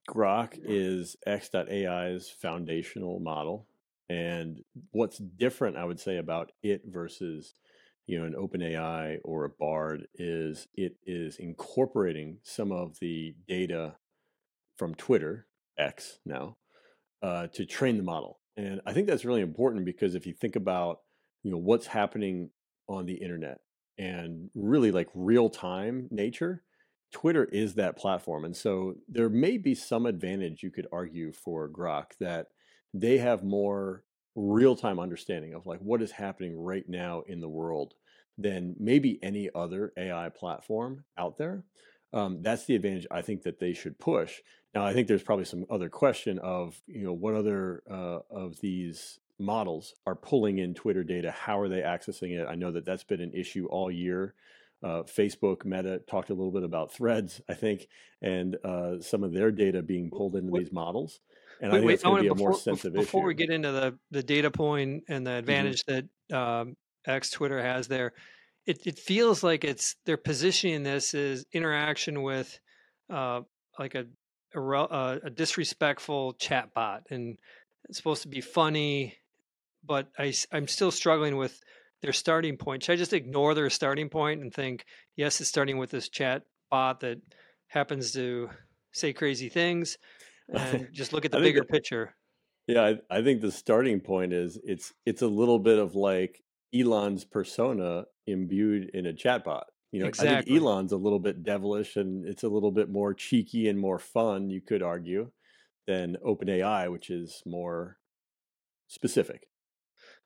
Grok 0.07 0.59
is 0.63 1.15
x.ai's 1.25 2.29
foundational 2.29 3.19
model 3.19 3.67
and 4.09 4.61
what's 4.91 5.19
different, 5.19 5.77
I 5.77 5.85
would 5.85 5.99
say, 5.99 6.17
about 6.17 6.51
it 6.63 6.81
versus 6.85 7.53
you 8.07 8.19
know 8.19 8.25
an 8.25 8.33
OpenAI 8.33 9.19
or 9.23 9.45
a 9.45 9.49
Bard 9.49 10.07
is 10.15 10.67
it 10.73 10.95
is 11.05 11.37
incorporating 11.37 12.39
some 12.43 12.71
of 12.71 12.97
the 12.99 13.35
data 13.47 13.95
from 14.77 14.95
Twitter 14.95 15.47
X 15.77 16.19
now 16.25 16.57
uh, 17.21 17.47
to 17.47 17.65
train 17.65 17.97
the 17.97 18.03
model, 18.03 18.39
and 18.57 18.81
I 18.85 18.93
think 18.93 19.07
that's 19.07 19.25
really 19.25 19.41
important 19.41 19.85
because 19.85 20.15
if 20.15 20.25
you 20.25 20.33
think 20.33 20.55
about 20.55 21.01
you 21.43 21.51
know 21.51 21.57
what's 21.57 21.87
happening 21.87 22.49
on 22.87 23.05
the 23.05 23.13
internet 23.13 23.59
and 23.99 24.49
really 24.55 24.91
like 24.91 25.09
real 25.13 25.49
time 25.49 26.07
nature, 26.09 26.63
Twitter 27.13 27.45
is 27.45 27.75
that 27.75 27.95
platform, 27.95 28.43
and 28.43 28.57
so 28.57 28.95
there 29.07 29.29
may 29.29 29.59
be 29.59 29.75
some 29.75 30.07
advantage 30.07 30.63
you 30.63 30.71
could 30.71 30.87
argue 30.91 31.31
for 31.31 31.69
Grok 31.69 32.17
that 32.19 32.47
they 32.93 33.17
have 33.17 33.43
more 33.43 34.03
real 34.35 34.75
time 34.75 34.99
understanding 34.99 35.53
of 35.53 35.65
like 35.65 35.79
what 35.79 36.01
is 36.01 36.11
happening 36.11 36.57
right 36.57 36.87
now 36.87 37.21
in 37.27 37.41
the 37.41 37.49
world 37.49 37.93
than 38.37 38.75
maybe 38.79 39.19
any 39.21 39.49
other 39.53 39.91
AI 39.97 40.29
platform 40.29 41.03
out 41.17 41.37
there. 41.37 41.63
Um, 42.13 42.41
that's 42.41 42.65
the 42.65 42.75
advantage 42.75 43.05
I 43.11 43.21
think 43.21 43.43
that 43.43 43.59
they 43.59 43.73
should 43.73 43.99
push. 43.99 44.39
Now, 44.73 44.85
I 44.85 44.93
think 44.93 45.07
there's 45.07 45.23
probably 45.23 45.45
some 45.45 45.65
other 45.69 45.89
question 45.89 46.39
of 46.39 46.81
you 46.87 47.03
know 47.03 47.13
what 47.13 47.35
other 47.35 47.83
uh, 47.89 48.19
of 48.29 48.59
these 48.61 49.19
models 49.39 49.93
are 50.05 50.15
pulling 50.15 50.59
in 50.59 50.73
Twitter 50.73 51.03
data. 51.03 51.31
How 51.31 51.59
are 51.59 51.69
they 51.69 51.81
accessing 51.81 52.31
it? 52.37 52.47
I 52.47 52.55
know 52.55 52.71
that 52.71 52.85
that's 52.85 53.03
been 53.03 53.21
an 53.21 53.33
issue 53.33 53.67
all 53.67 53.91
year. 53.91 54.33
Uh, 54.81 55.03
Facebook, 55.03 55.65
Meta 55.65 56.01
talked 56.09 56.29
a 56.29 56.33
little 56.33 56.51
bit 56.51 56.63
about 56.63 56.93
Threads, 56.93 57.41
I 57.49 57.53
think, 57.53 57.87
and 58.21 58.55
uh, 58.63 59.01
some 59.01 59.23
of 59.23 59.33
their 59.33 59.51
data 59.51 59.81
being 59.81 60.09
pulled 60.09 60.35
into 60.35 60.57
these 60.57 60.71
models. 60.71 61.19
And 61.61 61.71
wait, 61.71 61.77
I 61.77 61.79
think 61.79 61.87
wait, 61.87 61.93
it's 61.93 62.03
going 62.03 62.15
to 62.17 62.21
be 62.21 62.27
a 62.27 62.33
before, 62.33 62.49
more 62.49 62.59
sensitive 62.59 62.93
before 62.93 63.01
issue. 63.01 63.05
Before 63.05 63.25
we 63.25 63.33
get 63.33 63.49
into 63.49 63.71
the 63.71 63.99
the 64.11 64.23
data 64.23 64.51
point 64.51 65.03
and 65.09 65.25
the 65.25 65.31
mm-hmm. 65.31 65.39
advantage 65.39 65.83
mm-hmm. 65.85 66.07
that 66.29 66.37
um, 66.37 66.77
X 67.05 67.31
Twitter 67.31 67.61
has 67.61 67.87
there, 67.87 68.13
it 68.65 68.85
it 68.85 68.99
feels 68.99 69.43
like 69.43 69.63
it's 69.63 69.95
they're 70.05 70.17
positioning 70.17 70.83
this 70.83 71.13
as 71.13 71.45
interaction 71.51 72.21
with 72.21 72.59
uh, 73.09 73.41
like 73.77 73.95
a 73.95 74.05
a, 74.55 74.59
uh, 74.59 75.19
a 75.23 75.29
disrespectful 75.29 76.33
chatbot, 76.33 77.01
and 77.09 77.37
it's 77.87 77.97
supposed 77.97 78.23
to 78.23 78.27
be 78.29 78.41
funny, 78.41 79.15
but 79.85 80.07
I, 80.17 80.33
I'm 80.51 80.67
still 80.67 80.91
struggling 80.91 81.37
with 81.37 81.59
their 82.01 82.13
starting 82.13 82.57
point. 82.57 82.83
Should 82.83 82.93
I 82.93 82.95
just 82.95 83.13
ignore 83.13 83.53
their 83.53 83.69
starting 83.69 84.09
point 84.09 84.41
and 84.41 84.53
think, 84.53 84.85
yes, 85.15 85.41
it's 85.41 85.49
starting 85.49 85.77
with 85.77 85.91
this 85.91 86.09
chat 86.09 86.43
bot 86.69 87.01
that 87.01 87.19
happens 87.67 88.11
to 88.13 88.49
say 88.91 89.13
crazy 89.13 89.49
things, 89.49 89.97
and 90.53 90.87
just 90.91 91.13
look 91.13 91.25
at 91.25 91.31
the 91.31 91.39
bigger 91.39 91.61
that, 91.61 91.69
picture? 91.69 92.15
Yeah, 92.67 92.93
I, 93.09 93.17
I 93.17 93.21
think 93.23 93.41
the 93.41 93.51
starting 93.51 93.99
point 93.99 94.33
is 94.33 94.59
it's 94.63 94.93
it's 95.05 95.21
a 95.21 95.27
little 95.27 95.59
bit 95.59 95.79
of 95.79 95.95
like 95.95 96.41
Elon's 96.73 97.25
persona 97.25 98.05
imbued 98.27 98.91
in 98.93 99.07
a 99.07 99.13
chatbot. 99.13 99.63
You 99.91 100.01
know, 100.01 100.07
exactly. 100.07 100.35
I 100.35 100.41
think 100.41 100.61
Elon's 100.61 100.91
a 100.91 100.97
little 100.97 101.19
bit 101.19 101.43
devilish 101.43 101.95
and 101.95 102.25
it's 102.25 102.43
a 102.43 102.49
little 102.49 102.71
bit 102.71 102.89
more 102.89 103.13
cheeky 103.13 103.67
and 103.69 103.79
more 103.79 103.97
fun, 103.97 104.51
you 104.51 104.61
could 104.61 104.83
argue, 104.83 105.31
than 105.87 106.15
OpenAI, 106.23 106.91
which 106.91 107.09
is 107.09 107.41
more 107.45 107.97
specific. 108.87 109.47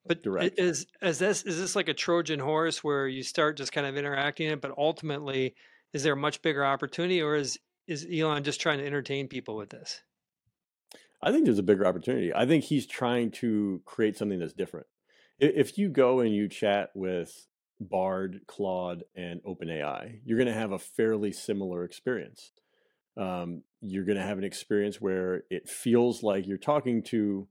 But 0.05 0.21
direct. 0.21 0.59
is 0.59 0.85
is 1.01 1.19
this 1.19 1.43
is 1.43 1.57
this 1.59 1.77
like 1.77 1.87
a 1.87 1.93
Trojan 1.93 2.39
horse 2.39 2.83
where 2.83 3.07
you 3.07 3.23
start 3.23 3.55
just 3.55 3.71
kind 3.71 3.87
of 3.87 3.95
interacting 3.95 4.49
it, 4.49 4.59
but 4.59 4.73
ultimately, 4.77 5.55
is 5.93 6.03
there 6.03 6.13
a 6.13 6.17
much 6.17 6.41
bigger 6.41 6.65
opportunity, 6.65 7.21
or 7.21 7.35
is 7.35 7.57
is 7.87 8.05
Elon 8.11 8.43
just 8.43 8.59
trying 8.59 8.79
to 8.79 8.85
entertain 8.85 9.29
people 9.29 9.55
with 9.55 9.69
this? 9.69 10.03
I 11.23 11.31
think 11.31 11.45
there's 11.45 11.59
a 11.59 11.63
bigger 11.63 11.87
opportunity. 11.87 12.33
I 12.33 12.45
think 12.45 12.65
he's 12.65 12.85
trying 12.85 13.31
to 13.31 13.81
create 13.85 14.17
something 14.17 14.39
that's 14.39 14.53
different. 14.53 14.87
If 15.39 15.77
you 15.77 15.89
go 15.89 16.19
and 16.19 16.33
you 16.33 16.47
chat 16.49 16.91
with 16.93 17.47
Bard, 17.79 18.41
Claude, 18.47 19.03
and 19.15 19.41
OpenAI, 19.43 20.19
you're 20.25 20.37
going 20.37 20.47
to 20.47 20.53
have 20.53 20.71
a 20.71 20.79
fairly 20.79 21.31
similar 21.31 21.83
experience. 21.83 22.51
Um, 23.15 23.63
you're 23.81 24.05
going 24.05 24.17
to 24.17 24.23
have 24.23 24.37
an 24.37 24.43
experience 24.43 24.99
where 24.99 25.43
it 25.49 25.69
feels 25.69 26.23
like 26.23 26.47
you're 26.47 26.57
talking 26.57 27.03
to 27.03 27.47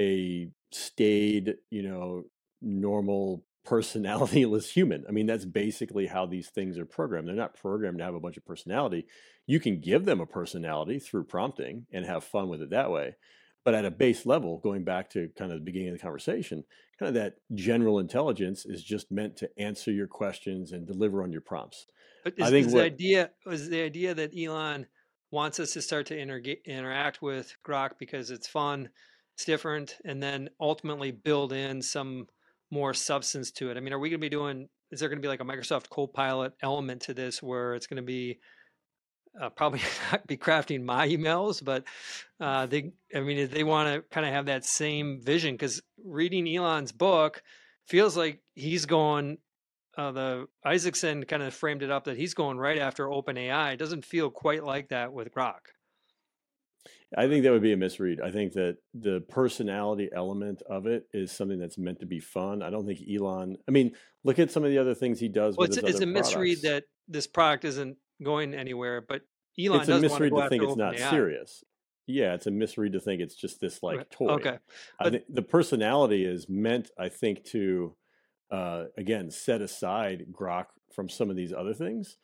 a 0.00 0.50
staid, 0.70 1.54
you 1.70 1.82
know, 1.82 2.24
normal 2.60 3.44
personalityless 3.66 4.68
human. 4.72 5.04
I 5.08 5.12
mean, 5.12 5.26
that's 5.26 5.44
basically 5.44 6.06
how 6.06 6.26
these 6.26 6.48
things 6.48 6.78
are 6.78 6.86
programmed. 6.86 7.28
They're 7.28 7.34
not 7.34 7.54
programmed 7.54 7.98
to 7.98 8.04
have 8.04 8.14
a 8.14 8.20
bunch 8.20 8.36
of 8.36 8.44
personality. 8.44 9.06
You 9.46 9.60
can 9.60 9.80
give 9.80 10.04
them 10.04 10.20
a 10.20 10.26
personality 10.26 10.98
through 10.98 11.24
prompting 11.24 11.86
and 11.92 12.04
have 12.06 12.24
fun 12.24 12.48
with 12.48 12.62
it 12.62 12.70
that 12.70 12.90
way. 12.90 13.16
But 13.64 13.74
at 13.74 13.86
a 13.86 13.90
base 13.90 14.26
level, 14.26 14.58
going 14.58 14.84
back 14.84 15.08
to 15.10 15.30
kind 15.38 15.50
of 15.50 15.58
the 15.58 15.64
beginning 15.64 15.88
of 15.88 15.94
the 15.94 16.02
conversation, 16.02 16.64
kind 16.98 17.08
of 17.08 17.14
that 17.14 17.36
general 17.54 17.98
intelligence 17.98 18.66
is 18.66 18.84
just 18.84 19.10
meant 19.10 19.38
to 19.38 19.50
answer 19.58 19.90
your 19.90 20.06
questions 20.06 20.72
and 20.72 20.86
deliver 20.86 21.22
on 21.22 21.32
your 21.32 21.40
prompts. 21.40 21.86
But 22.24 22.34
is, 22.36 22.46
I 22.46 22.50
think 22.50 22.66
is 22.66 22.74
what, 22.74 22.80
the 22.80 22.86
idea 22.86 23.30
was 23.46 23.68
the 23.70 23.80
idea 23.80 24.14
that 24.14 24.32
Elon 24.38 24.86
wants 25.30 25.58
us 25.60 25.72
to 25.72 25.82
start 25.82 26.06
to 26.06 26.18
inter- 26.18 26.42
interact 26.66 27.22
with 27.22 27.56
Grok 27.66 27.92
because 27.98 28.30
it's 28.30 28.46
fun, 28.46 28.90
it's 29.34 29.46
different, 29.46 29.96
and 30.04 30.22
then 30.22 30.50
ultimately 30.60 31.10
build 31.10 31.52
in 31.52 31.80
some 31.80 32.26
more 32.74 32.92
substance 32.92 33.52
to 33.52 33.70
it. 33.70 33.76
I 33.76 33.80
mean, 33.80 33.92
are 33.92 33.98
we 33.98 34.10
going 34.10 34.20
to 34.20 34.24
be 34.24 34.28
doing? 34.28 34.68
Is 34.90 35.00
there 35.00 35.08
going 35.08 35.18
to 35.18 35.22
be 35.22 35.28
like 35.28 35.40
a 35.40 35.44
Microsoft 35.44 35.88
Copilot 35.88 36.52
element 36.60 37.02
to 37.02 37.14
this 37.14 37.42
where 37.42 37.74
it's 37.74 37.86
going 37.86 37.96
to 37.96 38.02
be 38.02 38.38
uh, 39.40 39.48
probably 39.50 39.80
not 40.10 40.26
be 40.26 40.36
crafting 40.36 40.84
my 40.84 41.08
emails, 41.08 41.64
but 41.64 41.84
uh, 42.40 42.66
they, 42.66 42.92
I 43.14 43.20
mean, 43.20 43.48
they 43.50 43.64
want 43.64 43.94
to 43.94 44.02
kind 44.10 44.26
of 44.26 44.32
have 44.32 44.46
that 44.46 44.64
same 44.64 45.20
vision 45.22 45.54
because 45.54 45.80
reading 46.04 46.46
Elon's 46.48 46.92
book 46.92 47.42
feels 47.86 48.16
like 48.16 48.40
he's 48.54 48.86
going. 48.86 49.38
Uh, 49.96 50.10
the 50.10 50.46
Isaacson 50.64 51.24
kind 51.24 51.42
of 51.44 51.54
framed 51.54 51.84
it 51.84 51.90
up 51.90 52.04
that 52.04 52.16
he's 52.16 52.34
going 52.34 52.58
right 52.58 52.78
after 52.78 53.06
OpenAI. 53.06 53.74
It 53.74 53.78
doesn't 53.78 54.04
feel 54.04 54.28
quite 54.28 54.64
like 54.64 54.88
that 54.88 55.12
with 55.12 55.32
Grok. 55.32 55.60
I 57.16 57.28
think 57.28 57.44
that 57.44 57.52
would 57.52 57.62
be 57.62 57.72
a 57.72 57.76
misread. 57.76 58.20
I 58.20 58.30
think 58.30 58.52
that 58.54 58.78
the 58.92 59.20
personality 59.28 60.08
element 60.14 60.62
of 60.68 60.86
it 60.86 61.06
is 61.12 61.30
something 61.30 61.58
that's 61.58 61.78
meant 61.78 62.00
to 62.00 62.06
be 62.06 62.20
fun. 62.20 62.62
I 62.62 62.70
don't 62.70 62.86
think 62.86 63.00
Elon. 63.08 63.56
I 63.68 63.70
mean, 63.70 63.92
look 64.24 64.38
at 64.38 64.50
some 64.50 64.64
of 64.64 64.70
the 64.70 64.78
other 64.78 64.94
things 64.94 65.20
he 65.20 65.28
does. 65.28 65.56
Well, 65.56 65.66
it's, 65.66 65.76
it's 65.76 66.00
a 66.00 66.06
misread 66.06 66.62
that 66.62 66.84
this 67.08 67.26
product 67.26 67.64
isn't 67.64 67.96
going 68.22 68.54
anywhere. 68.54 69.00
But 69.00 69.22
Elon 69.58 69.80
it's 69.80 69.88
a 69.88 70.00
misread 70.00 70.32
to, 70.34 70.42
to 70.42 70.48
think 70.48 70.62
it's 70.64 70.76
not 70.76 70.98
AI. 70.98 71.10
serious. 71.10 71.62
Yeah, 72.06 72.34
it's 72.34 72.46
a 72.46 72.50
misread 72.50 72.92
to 72.92 73.00
think 73.00 73.22
it's 73.22 73.34
just 73.34 73.60
this 73.60 73.82
like 73.82 74.10
toy. 74.10 74.28
Okay, 74.30 74.58
but, 74.98 75.06
I 75.06 75.10
think 75.10 75.24
the 75.28 75.42
personality 75.42 76.24
is 76.24 76.48
meant, 76.48 76.90
I 76.98 77.08
think, 77.08 77.44
to 77.46 77.96
uh, 78.50 78.84
again 78.98 79.30
set 79.30 79.62
aside 79.62 80.26
Grok 80.32 80.66
from 80.94 81.08
some 81.08 81.30
of 81.30 81.36
these 81.36 81.52
other 81.52 81.74
things 81.74 82.16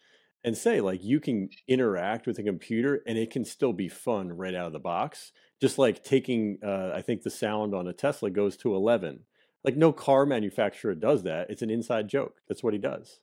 and 0.44 0.56
say 0.56 0.80
like 0.80 1.02
you 1.02 1.20
can 1.20 1.48
interact 1.68 2.26
with 2.26 2.38
a 2.38 2.42
computer 2.42 3.02
and 3.06 3.18
it 3.18 3.30
can 3.30 3.44
still 3.44 3.72
be 3.72 3.88
fun 3.88 4.32
right 4.32 4.54
out 4.54 4.66
of 4.66 4.72
the 4.72 4.78
box 4.78 5.32
just 5.60 5.78
like 5.78 6.02
taking 6.02 6.58
uh, 6.64 6.90
i 6.94 7.02
think 7.02 7.22
the 7.22 7.30
sound 7.30 7.74
on 7.74 7.86
a 7.86 7.92
tesla 7.92 8.30
goes 8.30 8.56
to 8.56 8.74
11 8.74 9.20
like 9.64 9.76
no 9.76 9.92
car 9.92 10.26
manufacturer 10.26 10.94
does 10.94 11.22
that. 11.24 11.50
It's 11.50 11.62
an 11.62 11.70
inside 11.70 12.08
joke. 12.08 12.40
That's 12.48 12.62
what 12.62 12.72
he 12.72 12.78
does. 12.78 13.20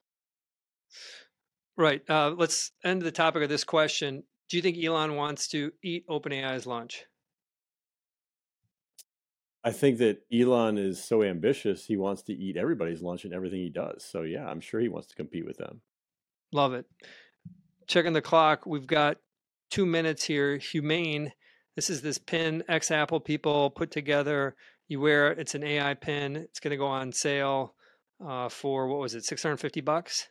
Right 1.76 2.02
uh, 2.10 2.34
let's 2.38 2.72
end 2.84 3.02
the 3.02 3.12
topic 3.12 3.44
of 3.44 3.50
this 3.50 3.64
question. 3.64 4.24
Do 4.50 4.58
you 4.58 4.64
think 4.64 4.84
elon 4.84 5.16
wants 5.16 5.48
to 5.50 5.72
eat 5.84 6.08
openai's 6.08 6.66
lunch 6.66 7.06
I 9.64 9.72
think 9.72 9.98
that 9.98 10.22
Elon 10.32 10.78
is 10.78 11.04
so 11.04 11.24
ambitious, 11.24 11.86
he 11.86 11.98
wants 11.98 12.22
to 12.22 12.34
eat 12.34 12.56
everybody's 12.56 13.02
lunch 13.02 13.26
and 13.26 13.34
everything 13.34 13.60
he 13.60 13.70
does. 13.70 14.06
So, 14.10 14.22
yeah, 14.22 14.48
I'm 14.48 14.62
sure 14.62 14.80
he 14.80 14.88
wants 14.88 15.10
to 15.10 15.16
compete 15.16 15.46
with 15.46 15.58
them. 15.58 15.82
Love 16.52 16.74
it. 16.74 16.86
Checking 17.88 18.14
the 18.14 18.22
clock. 18.22 18.66
We've 18.66 18.88
got 18.88 19.18
two 19.70 19.86
minutes 19.86 20.24
here. 20.24 20.58
Humane. 20.58 21.34
This 21.76 21.90
is 21.90 22.02
this 22.02 22.18
pin 22.18 22.64
ex 22.68 22.90
Apple 22.92 23.20
people 23.20 23.70
put 23.70 23.92
together. 23.92 24.56
You 24.88 25.00
wear 25.00 25.32
it. 25.32 25.40
It's 25.40 25.56
an 25.56 25.64
AI 25.64 25.94
pin. 25.94 26.36
It's 26.36 26.60
going 26.60 26.72
to 26.72 26.78
go 26.78 26.88
on 26.88 27.12
sale 27.12 27.76
uh, 28.26 28.50
for 28.50 28.88
what 28.88 29.00
was 29.00 29.14
it? 29.14 29.26
Six 29.26 29.44
hundred 29.44 29.58
fifty 29.58 29.82
bucks. 29.82 30.28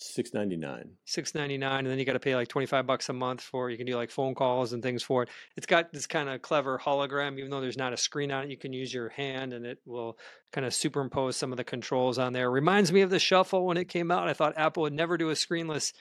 Six 0.00 0.32
ninety 0.32 0.56
nine. 0.56 0.92
Six 1.06 1.34
ninety 1.34 1.58
nine, 1.58 1.80
and 1.80 1.88
then 1.88 1.98
you 1.98 2.04
got 2.04 2.12
to 2.12 2.20
pay 2.20 2.36
like 2.36 2.46
twenty 2.46 2.66
five 2.66 2.86
bucks 2.86 3.08
a 3.08 3.12
month 3.12 3.40
for. 3.40 3.68
You 3.68 3.76
can 3.76 3.86
do 3.86 3.96
like 3.96 4.12
phone 4.12 4.36
calls 4.36 4.72
and 4.72 4.80
things 4.80 5.02
for 5.02 5.24
it. 5.24 5.28
It's 5.56 5.66
got 5.66 5.92
this 5.92 6.06
kind 6.06 6.28
of 6.28 6.40
clever 6.40 6.78
hologram, 6.78 7.36
even 7.36 7.50
though 7.50 7.60
there's 7.60 7.76
not 7.76 7.92
a 7.92 7.96
screen 7.96 8.30
on 8.30 8.44
it. 8.44 8.50
You 8.50 8.56
can 8.56 8.72
use 8.72 8.94
your 8.94 9.08
hand, 9.08 9.52
and 9.52 9.66
it 9.66 9.78
will 9.84 10.16
kind 10.52 10.64
of 10.64 10.72
superimpose 10.72 11.36
some 11.36 11.52
of 11.52 11.56
the 11.56 11.64
controls 11.64 12.16
on 12.16 12.32
there. 12.32 12.48
Reminds 12.48 12.92
me 12.92 13.00
of 13.00 13.10
the 13.10 13.18
Shuffle 13.18 13.66
when 13.66 13.76
it 13.76 13.88
came 13.88 14.12
out. 14.12 14.28
I 14.28 14.34
thought 14.34 14.56
Apple 14.56 14.84
would 14.84 14.92
never 14.92 15.18
do 15.18 15.30
a 15.30 15.34
screenless 15.34 15.92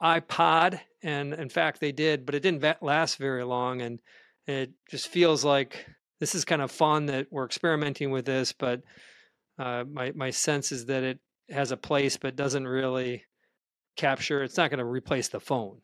iPod, 0.00 0.78
and 1.02 1.34
in 1.34 1.48
fact 1.48 1.80
they 1.80 1.92
did, 1.92 2.24
but 2.24 2.36
it 2.36 2.40
didn't 2.40 2.82
last 2.82 3.18
very 3.18 3.42
long, 3.42 3.82
and 3.82 3.98
it 4.46 4.70
just 4.88 5.08
feels 5.08 5.44
like 5.44 5.86
this 6.20 6.36
is 6.36 6.44
kind 6.44 6.62
of 6.62 6.70
fun 6.70 7.06
that 7.06 7.26
we're 7.32 7.46
experimenting 7.46 8.12
with 8.12 8.26
this, 8.26 8.52
but 8.52 8.82
uh, 9.58 9.82
my 9.90 10.12
my 10.14 10.30
sense 10.30 10.70
is 10.70 10.86
that 10.86 11.02
it 11.02 11.18
has 11.50 11.70
a 11.70 11.76
place 11.76 12.16
but 12.16 12.36
doesn't 12.36 12.66
really 12.66 13.24
capture 13.96 14.42
it's 14.42 14.56
not 14.56 14.70
going 14.70 14.78
to 14.78 14.84
replace 14.84 15.28
the 15.28 15.40
phone. 15.40 15.80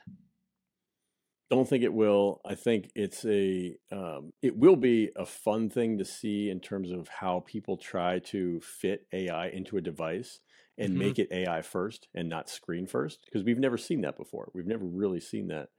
Don't 1.50 1.68
think 1.68 1.82
it 1.82 1.92
will. 1.92 2.40
I 2.44 2.54
think 2.54 2.90
it's 2.94 3.24
a 3.24 3.74
um, 3.90 4.32
it 4.40 4.56
will 4.56 4.76
be 4.76 5.10
a 5.16 5.26
fun 5.26 5.68
thing 5.68 5.98
to 5.98 6.04
see 6.04 6.48
in 6.48 6.60
terms 6.60 6.92
of 6.92 7.08
how 7.08 7.44
people 7.44 7.76
try 7.76 8.20
to 8.26 8.60
fit 8.60 9.06
ai 9.12 9.48
into 9.48 9.76
a 9.76 9.80
device 9.80 10.40
and 10.78 10.90
mm-hmm. 10.90 10.98
make 10.98 11.18
it 11.18 11.28
ai 11.32 11.62
first 11.62 12.06
and 12.14 12.28
not 12.28 12.48
screen 12.48 12.86
first 12.86 13.20
because 13.24 13.44
we've 13.44 13.58
never 13.58 13.76
seen 13.76 14.02
that 14.02 14.16
before. 14.16 14.50
We've 14.54 14.66
never 14.66 14.84
really 14.84 15.20
seen 15.20 15.48
that. 15.48 15.70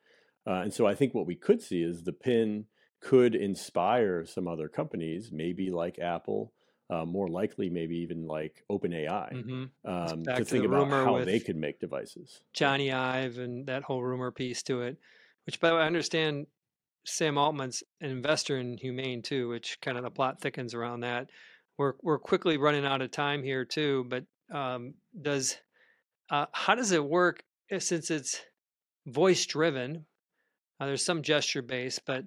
Uh, 0.46 0.62
and 0.64 0.74
so 0.74 0.88
i 0.88 0.96
think 0.96 1.14
what 1.14 1.28
we 1.28 1.36
could 1.36 1.62
see 1.62 1.84
is 1.84 2.04
the 2.04 2.12
pin 2.12 2.66
could 3.00 3.36
inspire 3.36 4.26
some 4.26 4.48
other 4.48 4.68
companies 4.68 5.30
maybe 5.32 5.70
like 5.70 6.00
apple 6.00 6.52
uh, 6.92 7.06
more 7.06 7.30
likely 7.30 7.70
maybe 7.70 7.96
even 7.98 8.28
like 8.28 8.64
OpenAI 8.70 9.34
mm-hmm. 9.34 9.90
um, 9.90 10.24
to, 10.24 10.36
to 10.36 10.46
think 10.46 10.66
about 10.66 10.90
how 10.90 11.24
they 11.24 11.40
could 11.40 11.56
make 11.56 11.80
devices. 11.80 12.42
Jony 12.54 12.94
Ive 12.94 13.38
and 13.38 13.66
that 13.68 13.84
whole 13.84 14.04
rumor 14.04 14.30
piece 14.30 14.62
to 14.64 14.82
it, 14.82 14.98
which 15.46 15.60
by 15.60 15.70
the 15.70 15.76
way 15.76 15.82
I 15.82 15.88
understand 15.88 16.48
Sam 17.06 17.38
Altman's 17.38 17.82
an 18.02 18.12
investor 18.12 18.58
in 18.58 18.78
Humane 18.78 19.22
too, 19.22 19.48
which 19.48 19.80
kind 19.82 19.98
of 19.98 20.04
the 20.04 20.12
plot 20.12 20.42
thickens 20.42 20.74
around 20.74 21.00
that. 21.02 21.30
We're 21.78 21.94
we're 22.02 22.20
quickly 22.20 22.58
running 22.58 22.86
out 22.86 23.02
of 23.02 23.10
time 23.12 23.42
here 23.42 23.64
too, 23.64 24.06
but 24.10 24.26
um, 24.54 24.96
does 25.20 25.58
uh, 26.30 26.48
how 26.52 26.76
does 26.76 26.92
it 26.92 27.04
work 27.04 27.44
eh, 27.72 27.80
since 27.80 28.12
it's 28.12 28.42
voice 29.08 29.46
driven? 29.46 30.06
Uh, 30.80 30.88
there's 30.88 31.06
some 31.06 31.22
gesture 31.22 31.62
based, 31.62 32.02
but 32.06 32.26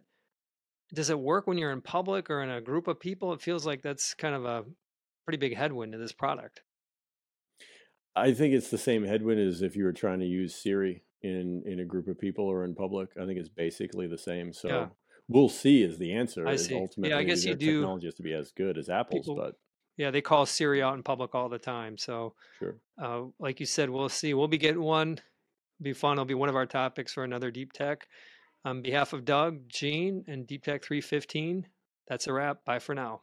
does 0.92 1.10
it 1.10 1.18
work 1.18 1.46
when 1.46 1.58
you're 1.58 1.72
in 1.72 1.80
public 1.80 2.30
or 2.30 2.42
in 2.42 2.50
a 2.50 2.60
group 2.60 2.88
of 2.88 3.00
people? 3.00 3.32
It 3.32 3.42
feels 3.42 3.66
like 3.66 3.82
that's 3.82 4.14
kind 4.14 4.34
of 4.34 4.44
a 4.44 4.64
pretty 5.24 5.38
big 5.38 5.56
headwind 5.56 5.92
to 5.92 5.98
this 5.98 6.12
product. 6.12 6.62
I 8.16 8.32
think 8.32 8.54
it's 8.54 8.70
the 8.70 8.78
same 8.78 9.04
headwind 9.04 9.40
as 9.40 9.62
if 9.62 9.74
you 9.74 9.84
were 9.84 9.92
trying 9.92 10.20
to 10.20 10.26
use 10.26 10.54
Siri 10.54 11.02
in 11.22 11.62
in 11.66 11.80
a 11.80 11.84
group 11.84 12.06
of 12.06 12.18
people 12.18 12.44
or 12.44 12.64
in 12.64 12.74
public. 12.74 13.10
I 13.20 13.26
think 13.26 13.38
it's 13.38 13.48
basically 13.48 14.06
the 14.06 14.18
same. 14.18 14.52
So 14.52 14.68
yeah. 14.68 14.86
we'll 15.28 15.48
see 15.48 15.82
is 15.82 15.98
the 15.98 16.12
answer. 16.12 16.46
I 16.46 16.56
see. 16.56 16.74
Ultimately, 16.74 17.10
yeah, 17.10 17.18
I 17.18 17.24
guess 17.24 17.44
you 17.44 17.54
do. 17.54 17.80
Technology 17.80 18.06
has 18.06 18.14
to 18.14 18.22
be 18.22 18.34
as 18.34 18.52
good 18.52 18.78
as 18.78 18.88
Apple's, 18.88 19.26
people, 19.26 19.36
but 19.36 19.56
yeah, 19.96 20.10
they 20.10 20.20
call 20.20 20.46
Siri 20.46 20.82
out 20.82 20.94
in 20.94 21.02
public 21.02 21.34
all 21.34 21.48
the 21.48 21.58
time. 21.58 21.98
So 21.98 22.34
sure, 22.58 22.76
uh, 23.02 23.22
like 23.40 23.58
you 23.58 23.66
said, 23.66 23.90
we'll 23.90 24.08
see. 24.08 24.34
We'll 24.34 24.48
be 24.48 24.58
getting 24.58 24.82
one. 24.82 25.12
It'll 25.80 25.84
be 25.84 25.92
fun. 25.92 26.12
It'll 26.12 26.24
be 26.24 26.34
one 26.34 26.48
of 26.48 26.56
our 26.56 26.66
topics 26.66 27.12
for 27.12 27.24
another 27.24 27.50
deep 27.50 27.72
tech. 27.72 28.06
On 28.64 28.80
behalf 28.80 29.12
of 29.12 29.24
Doug, 29.24 29.68
Gene, 29.68 30.24
and 30.26 30.46
Deep 30.46 30.64
Tech 30.64 30.82
315, 30.82 31.66
that's 32.08 32.26
a 32.26 32.32
wrap. 32.32 32.64
Bye 32.64 32.78
for 32.78 32.94
now. 32.94 33.20